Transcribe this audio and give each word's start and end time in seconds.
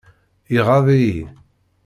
Iɣaḍ-iyi. 0.57 1.21